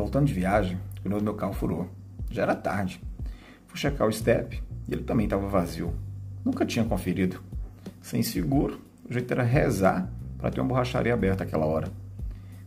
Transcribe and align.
Voltando 0.00 0.28
de 0.28 0.32
viagem, 0.32 0.78
o 0.98 1.02
pneu 1.02 1.18
do 1.18 1.24
meu 1.24 1.34
carro 1.34 1.52
furou. 1.52 1.86
Já 2.30 2.44
era 2.44 2.54
tarde. 2.54 3.02
Fui 3.66 3.78
checar 3.78 4.08
o 4.08 4.12
step 4.12 4.62
e 4.88 4.94
ele 4.94 5.02
também 5.02 5.26
estava 5.26 5.46
vazio. 5.46 5.92
Nunca 6.42 6.64
tinha 6.64 6.86
conferido. 6.86 7.38
Sem 8.00 8.22
seguro, 8.22 8.80
o 9.06 9.12
jeito 9.12 9.30
era 9.30 9.42
rezar 9.42 10.10
para 10.38 10.50
ter 10.50 10.58
uma 10.58 10.68
borracharia 10.68 11.12
aberta 11.12 11.44
aquela 11.44 11.66
hora. 11.66 11.88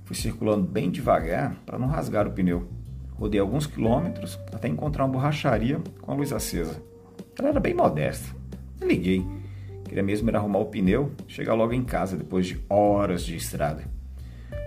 Fui 0.06 0.16
circulando 0.16 0.68
bem 0.68 0.92
devagar 0.92 1.56
para 1.66 1.80
não 1.80 1.88
rasgar 1.88 2.28
o 2.28 2.32
pneu. 2.32 2.68
Rodei 3.14 3.40
alguns 3.40 3.66
quilômetros 3.66 4.40
até 4.54 4.68
encontrar 4.68 5.06
uma 5.06 5.14
borracharia 5.14 5.82
com 6.04 6.12
a 6.12 6.16
luz 6.16 6.32
acesa. 6.32 6.84
Ela 7.38 7.50
era 7.50 7.60
bem 7.60 7.74
modesta. 7.74 8.30
Eu 8.80 8.88
liguei. 8.88 9.26
Queria 9.86 10.04
mesmo 10.04 10.30
era 10.30 10.38
arrumar 10.38 10.60
o 10.60 10.68
pneu, 10.68 11.12
chegar 11.28 11.56
logo 11.56 11.74
em 11.74 11.84
casa 11.84 12.16
depois 12.16 12.46
de 12.46 12.64
horas 12.70 13.24
de 13.24 13.36
estrada. 13.36 13.86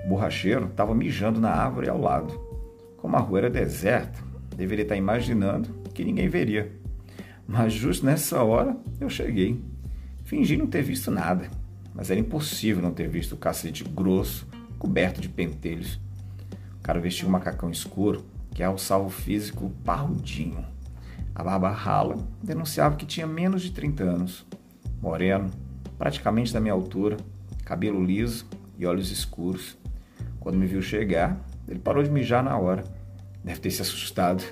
O 0.05 0.09
borracheiro 0.09 0.67
estava 0.67 0.97
mijando 0.97 1.41
na 1.41 1.51
árvore 1.51 1.89
ao 1.89 2.01
lado. 2.01 2.46
Como 3.07 3.17
a 3.17 3.21
rua 3.21 3.39
era 3.39 3.51
deserta, 3.51 4.19
deveria 4.57 4.83
estar 4.83 4.97
imaginando 4.97 5.69
que 5.95 6.05
ninguém 6.05 6.29
veria. 6.29 6.73
Mas 7.47 7.73
justo 7.73 8.05
nessa 8.05 8.43
hora 8.43 8.77
eu 8.99 9.09
cheguei. 9.09 9.63
Fingi 10.25 10.57
não 10.57 10.67
ter 10.67 10.83
visto 10.83 11.09
nada, 11.09 11.49
mas 11.95 12.11
era 12.11 12.19
impossível 12.19 12.83
não 12.83 12.91
ter 12.93 13.09
visto 13.09 13.35
o 13.35 13.37
cacete 13.37 13.85
grosso, 13.85 14.49
coberto 14.77 15.21
de 15.21 15.29
pentelhos. 15.29 16.01
O 16.81 16.83
cara 16.83 16.99
vestia 16.99 17.29
um 17.29 17.31
macacão 17.31 17.71
escuro 17.71 18.25
que 18.51 18.61
alçava 18.61 19.05
o 19.05 19.09
físico 19.09 19.71
parrudinho. 19.85 20.67
A 21.33 21.45
barba 21.45 21.71
rala 21.71 22.17
denunciava 22.43 22.97
que 22.97 23.07
tinha 23.07 23.25
menos 23.25 23.63
de 23.63 23.71
30 23.71 24.03
anos. 24.03 24.45
Moreno, 25.01 25.49
praticamente 25.97 26.53
da 26.53 26.59
minha 26.59 26.75
altura, 26.75 27.19
cabelo 27.65 28.05
liso 28.05 28.47
e 28.77 28.85
olhos 28.85 29.13
escuros. 29.13 29.79
Quando 30.41 30.59
me 30.59 30.67
viu 30.67 30.83
chegar, 30.83 31.41
ele 31.69 31.79
parou 31.79 32.03
de 32.03 32.11
mijar 32.11 32.43
na 32.43 32.57
hora. 32.59 32.85
Deve 33.43 33.61
ter 33.61 33.71
se 33.71 33.83
assustado. 33.83 34.45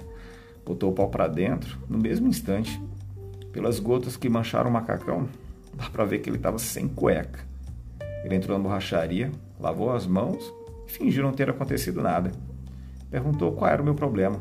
Botou 0.65 0.91
o 0.91 0.95
pau 0.95 1.09
para 1.09 1.29
dentro 1.29 1.79
no 1.89 1.99
mesmo 1.99 2.29
instante. 2.29 2.81
Pelas 3.53 3.79
gotas 3.79 4.17
que 4.17 4.29
mancharam 4.29 4.71
o 4.71 4.73
macacão, 4.73 5.29
dá 5.75 5.89
para 5.91 6.05
ver 6.05 6.19
que 6.19 6.29
ele 6.29 6.37
estava 6.37 6.59
sem 6.59 6.89
cueca. 6.89 7.41
Ele 8.25 8.35
entrou 8.35 8.57
na 8.57 8.63
borracharia, 8.63 9.31
lavou 9.61 9.93
as 9.93 10.07
mãos 10.07 10.53
e 10.87 10.91
fingiu 10.91 11.23
não 11.23 11.33
ter 11.33 11.51
acontecido 11.51 12.03
nada. 12.03 12.33
Perguntou 13.11 13.53
qual 13.53 13.71
era 13.71 13.83
o 13.83 13.85
meu 13.85 13.95
problema. 13.95 14.41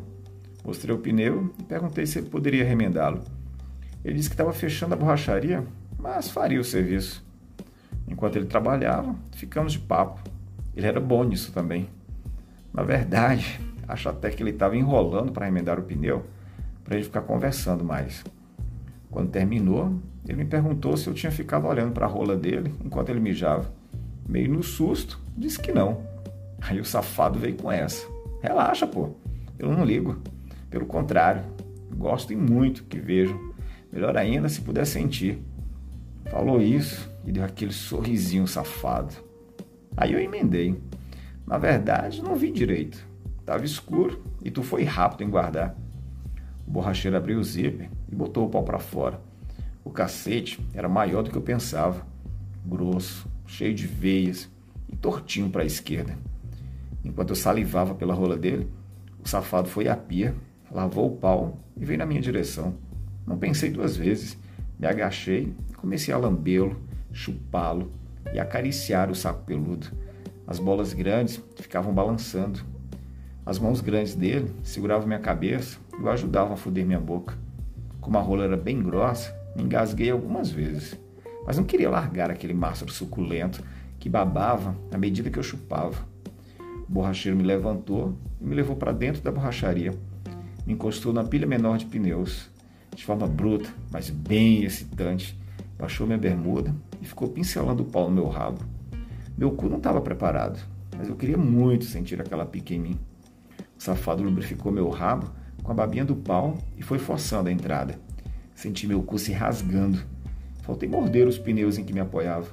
Mostrei 0.63 0.95
o 0.95 0.97
pneu 0.97 1.53
e 1.59 1.63
perguntei 1.63 2.05
se 2.05 2.19
ele 2.19 2.29
poderia 2.29 2.63
remendá-lo. 2.63 3.21
Ele 4.03 4.15
disse 4.15 4.29
que 4.29 4.33
estava 4.33 4.53
fechando 4.53 4.93
a 4.93 4.97
borracharia, 4.97 5.63
mas 5.99 6.29
faria 6.29 6.59
o 6.59 6.63
serviço. 6.63 7.23
Enquanto 8.07 8.37
ele 8.37 8.45
trabalhava, 8.45 9.15
ficamos 9.33 9.73
de 9.73 9.79
papo. 9.79 10.21
Ele 10.75 10.87
era 10.87 10.99
bom 10.99 11.23
nisso 11.23 11.51
também. 11.51 11.87
Na 12.73 12.83
verdade, 12.83 13.59
acho 13.87 14.09
até 14.09 14.29
que 14.29 14.41
ele 14.41 14.49
estava 14.49 14.75
enrolando 14.75 15.31
para 15.31 15.45
remendar 15.45 15.79
o 15.79 15.83
pneu 15.83 16.25
para 16.83 16.95
ele 16.95 17.03
ficar 17.05 17.21
conversando 17.21 17.83
mais. 17.83 18.23
Quando 19.09 19.29
terminou, 19.29 19.99
ele 20.27 20.39
me 20.39 20.45
perguntou 20.45 20.97
se 20.97 21.07
eu 21.07 21.13
tinha 21.13 21.31
ficado 21.31 21.67
olhando 21.67 21.91
para 21.91 22.05
a 22.05 22.09
rola 22.09 22.35
dele 22.35 22.73
enquanto 22.83 23.09
ele 23.09 23.19
mijava. 23.19 23.71
Meio 24.27 24.51
no 24.51 24.63
susto, 24.63 25.19
disse 25.37 25.59
que 25.59 25.71
não. 25.71 26.01
Aí 26.61 26.79
o 26.79 26.85
safado 26.85 27.39
veio 27.39 27.55
com 27.55 27.71
essa. 27.71 28.07
Relaxa, 28.41 28.87
pô. 28.87 29.11
Eu 29.57 29.71
não 29.71 29.85
ligo. 29.85 30.17
Pelo 30.69 30.85
contrário, 30.85 31.43
gosto 31.95 32.35
muito 32.35 32.83
que 32.85 32.99
vejam. 32.99 33.39
Melhor 33.91 34.17
ainda 34.17 34.49
se 34.49 34.61
puder 34.61 34.85
sentir. 34.85 35.41
Falou 36.25 36.61
isso 36.61 37.09
e 37.25 37.31
deu 37.31 37.43
aquele 37.43 37.71
sorrisinho 37.71 38.47
safado. 38.47 39.13
Aí 39.95 40.13
eu 40.13 40.19
emendei. 40.19 40.75
Na 41.45 41.57
verdade, 41.57 42.21
não 42.21 42.35
vi 42.35 42.51
direito. 42.51 43.05
Tava 43.45 43.65
escuro 43.65 44.23
e 44.43 44.49
tu 44.49 44.63
foi 44.63 44.83
rápido 44.83 45.23
em 45.23 45.29
guardar. 45.29 45.75
O 46.65 46.71
borracheiro 46.71 47.17
abriu 47.17 47.39
o 47.39 47.43
zíper 47.43 47.89
e 48.11 48.15
botou 48.15 48.45
o 48.45 48.49
pau 48.49 48.63
para 48.63 48.79
fora. 48.79 49.19
O 49.83 49.89
cacete 49.89 50.65
era 50.73 50.87
maior 50.87 51.23
do 51.23 51.29
que 51.29 51.37
eu 51.37 51.41
pensava. 51.41 52.05
Grosso, 52.65 53.27
cheio 53.45 53.75
de 53.75 53.85
veias 53.85 54.49
e 54.89 54.95
tortinho 54.95 55.49
para 55.49 55.63
a 55.63 55.65
esquerda. 55.65 56.17
Enquanto 57.03 57.31
eu 57.31 57.35
salivava 57.35 57.93
pela 57.93 58.13
rola 58.13 58.37
dele, 58.37 58.71
o 59.23 59.27
safado 59.27 59.67
foi 59.67 59.89
à 59.89 59.95
pia, 59.95 60.33
lavou 60.71 61.07
o 61.07 61.17
pau 61.17 61.59
e 61.75 61.83
veio 61.83 61.99
na 61.99 62.05
minha 62.05 62.21
direção. 62.21 62.75
Não 63.27 63.37
pensei 63.37 63.69
duas 63.69 63.97
vezes. 63.97 64.37
Me 64.79 64.87
agachei 64.87 65.53
e 65.69 65.73
comecei 65.73 66.13
a 66.13 66.17
lambê-lo, 66.17 66.81
chupá-lo 67.11 67.91
e 68.33 68.39
acariciar 68.39 69.11
o 69.11 69.15
saco 69.15 69.43
peludo. 69.45 69.87
As 70.53 70.59
bolas 70.59 70.93
grandes 70.93 71.41
ficavam 71.55 71.91
balançando. 71.91 72.59
As 73.43 73.57
mãos 73.57 73.81
grandes 73.81 74.13
dele 74.13 74.53
seguravam 74.61 75.07
minha 75.07 75.17
cabeça 75.17 75.79
e 75.97 75.99
o 75.99 76.07
ajudavam 76.07 76.53
a 76.53 76.55
foder 76.55 76.85
minha 76.85 76.99
boca. 76.99 77.35
Como 77.99 78.19
a 78.19 78.21
rola 78.21 78.43
era 78.43 78.55
bem 78.55 78.79
grossa, 78.79 79.35
me 79.55 79.63
engasguei 79.63 80.11
algumas 80.11 80.51
vezes, 80.51 80.95
mas 81.43 81.57
não 81.57 81.63
queria 81.63 81.89
largar 81.89 82.29
aquele 82.29 82.53
mastro 82.53 82.93
suculento 82.93 83.63
que 83.99 84.07
babava 84.07 84.75
à 84.91 84.97
medida 84.99 85.31
que 85.31 85.39
eu 85.39 85.43
chupava. 85.43 86.05
O 86.87 86.91
borracheiro 86.93 87.35
me 87.35 87.43
levantou 87.43 88.15
e 88.39 88.45
me 88.45 88.53
levou 88.53 88.75
para 88.75 88.91
dentro 88.91 89.23
da 89.23 89.31
borracharia. 89.31 89.91
Me 90.67 90.73
encostou 90.73 91.11
na 91.11 91.23
pilha 91.23 91.47
menor 91.47 91.79
de 91.79 91.87
pneus, 91.87 92.47
de 92.95 93.03
forma 93.03 93.25
bruta, 93.25 93.71
mas 93.91 94.11
bem 94.11 94.63
excitante. 94.63 95.35
Baixou 95.79 96.05
minha 96.05 96.19
bermuda 96.19 96.75
e 97.01 97.05
ficou 97.07 97.27
pincelando 97.27 97.81
o 97.81 97.87
pau 97.87 98.07
no 98.07 98.13
meu 98.13 98.27
rabo. 98.27 98.72
Meu 99.37 99.51
cu 99.51 99.67
não 99.67 99.77
estava 99.77 99.99
preparado, 100.01 100.59
mas 100.97 101.09
eu 101.09 101.15
queria 101.15 101.37
muito 101.37 101.85
sentir 101.85 102.21
aquela 102.21 102.45
pica 102.45 102.73
em 102.73 102.79
mim. 102.79 102.99
O 103.77 103.81
safado 103.83 104.23
lubrificou 104.23 104.71
meu 104.71 104.89
rabo 104.89 105.31
com 105.61 105.71
a 105.71 105.75
babinha 105.75 106.05
do 106.05 106.15
pau 106.15 106.57
e 106.77 106.83
foi 106.83 106.99
forçando 106.99 107.49
a 107.49 107.51
entrada. 107.51 107.99
Senti 108.53 108.87
meu 108.87 109.01
cu 109.01 109.17
se 109.17 109.31
rasgando. 109.31 109.99
Faltei 110.61 110.87
morder 110.87 111.27
os 111.27 111.37
pneus 111.37 111.77
em 111.77 111.83
que 111.83 111.93
me 111.93 111.99
apoiava. 111.99 112.47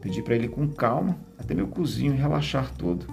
Pedi 0.00 0.22
para 0.22 0.34
ele 0.34 0.48
com 0.48 0.66
calma 0.68 1.16
até 1.38 1.54
meu 1.54 1.68
cozinho 1.68 2.14
relaxar 2.14 2.72
todo. 2.74 3.06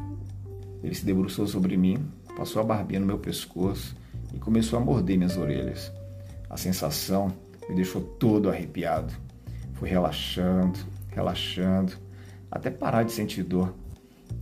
Ele 0.83 0.95
se 0.95 1.05
debruçou 1.05 1.45
sobre 1.45 1.77
mim, 1.77 2.05
passou 2.35 2.61
a 2.61 2.65
barbinha 2.65 2.99
no 2.99 3.05
meu 3.05 3.17
pescoço 3.17 3.95
e 4.33 4.39
começou 4.39 4.79
a 4.79 4.81
morder 4.81 5.17
minhas 5.17 5.37
orelhas. 5.37 5.91
A 6.49 6.57
sensação 6.57 7.33
me 7.69 7.75
deixou 7.75 8.01
todo 8.01 8.49
arrepiado. 8.49 9.13
Fui 9.73 9.89
relaxando, 9.89 10.79
relaxando, 11.09 11.93
até 12.53 12.69
parar 12.69 13.01
de 13.01 13.11
sentir 13.11 13.41
dor. 13.41 13.73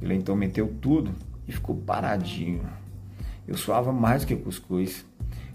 Ele 0.01 0.13
então 0.13 0.35
meteu 0.35 0.67
tudo 0.81 1.13
e 1.47 1.51
ficou 1.51 1.75
paradinho. 1.77 2.61
Eu 3.47 3.55
suava 3.55 3.93
mais 3.93 4.25
que 4.25 4.35
cuscuz. 4.35 5.05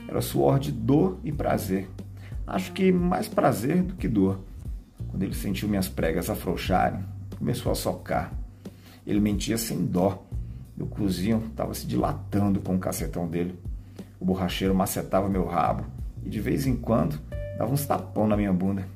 Era 0.09 0.23
suor 0.23 0.59
de 0.59 0.73
dor 0.73 1.19
e 1.23 1.31
prazer. 1.31 1.91
Acho 2.47 2.73
que 2.73 2.91
mais 2.91 3.29
prazer 3.29 3.83
do 3.83 3.95
que 3.95 4.09
dor. 4.09 4.41
Quando 5.09 5.23
ele 5.23 5.35
sentiu 5.35 5.69
minhas 5.69 5.89
pregas 5.89 6.31
afrouxarem, 6.31 7.05
começou 7.39 7.71
a 7.71 7.75
socar. 7.75 8.33
Ele 9.07 9.21
mentia 9.21 9.59
sem 9.59 9.85
dó. 9.85 10.25
Meu 10.75 10.87
cozinho 10.87 11.43
estava 11.51 11.75
se 11.75 11.87
dilatando 11.87 12.61
com 12.61 12.75
o 12.75 12.79
cacetão 12.79 13.29
dele. 13.29 13.59
O 14.19 14.25
borracheiro 14.25 14.75
macetava 14.75 15.29
meu 15.29 15.45
rabo 15.45 15.85
e 16.25 16.31
de 16.31 16.41
vez 16.41 16.67
em 16.67 16.75
quando 16.75 17.21
dava 17.59 17.73
uns 17.73 17.85
tapão 17.85 18.27
na 18.27 18.37
minha 18.37 18.53
bunda. 18.53 18.87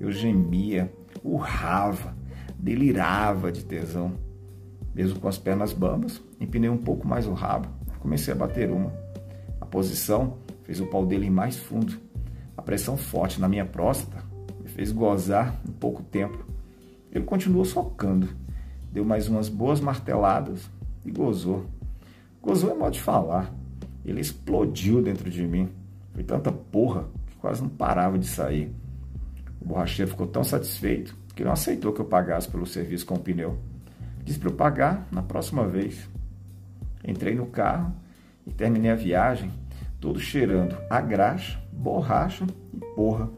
Eu 0.00 0.10
gemia, 0.10 0.92
urrava, 1.22 2.15
delirava 2.58 3.52
de 3.52 3.64
tesão. 3.64 4.12
Mesmo 4.94 5.20
com 5.20 5.28
as 5.28 5.38
pernas 5.38 5.72
bambas, 5.72 6.22
empinei 6.40 6.70
um 6.70 6.78
pouco 6.78 7.06
mais 7.06 7.26
o 7.26 7.32
rabo 7.32 7.68
comecei 8.06 8.32
a 8.32 8.36
bater 8.36 8.70
uma. 8.70 8.92
A 9.60 9.66
posição 9.66 10.38
fez 10.62 10.80
o 10.80 10.86
pau 10.86 11.04
dele 11.04 11.26
ir 11.26 11.30
mais 11.30 11.56
fundo. 11.56 11.98
A 12.56 12.62
pressão 12.62 12.96
forte 12.96 13.40
na 13.40 13.48
minha 13.48 13.64
próstata 13.64 14.22
me 14.62 14.68
fez 14.68 14.92
gozar 14.92 15.60
em 15.68 15.72
pouco 15.72 16.04
tempo. 16.04 16.46
Ele 17.10 17.24
continuou 17.24 17.64
socando, 17.64 18.28
deu 18.92 19.04
mais 19.04 19.28
umas 19.28 19.48
boas 19.48 19.80
marteladas 19.80 20.70
e 21.04 21.10
gozou. 21.10 21.66
Gozou 22.40 22.70
é 22.70 22.74
modo 22.74 22.92
de 22.92 23.00
falar. 23.00 23.52
Ele 24.04 24.20
explodiu 24.20 25.02
dentro 25.02 25.28
de 25.28 25.44
mim. 25.44 25.68
Foi 26.14 26.22
tanta 26.22 26.52
porra 26.52 27.06
que 27.26 27.34
quase 27.36 27.60
não 27.60 27.68
parava 27.68 28.16
de 28.16 28.26
sair. 28.28 28.72
O 29.60 29.64
borracheiro 29.66 30.12
ficou 30.12 30.28
tão 30.28 30.44
satisfeito 30.44 31.16
que 31.36 31.44
não 31.44 31.52
aceitou 31.52 31.92
que 31.92 32.00
eu 32.00 32.06
pagasse 32.06 32.48
pelo 32.48 32.66
serviço 32.66 33.04
com 33.04 33.14
o 33.14 33.20
pneu. 33.20 33.58
Disse 34.24 34.38
para 34.38 34.48
eu 34.48 34.54
pagar 34.54 35.06
na 35.12 35.22
próxima 35.22 35.68
vez. 35.68 36.08
Entrei 37.06 37.34
no 37.34 37.46
carro 37.46 37.94
e 38.46 38.50
terminei 38.50 38.90
a 38.90 38.96
viagem 38.96 39.52
todo 40.00 40.18
cheirando 40.18 40.76
a 40.88 41.00
graxa, 41.00 41.60
borracha 41.70 42.46
e 42.72 42.78
porra. 42.96 43.28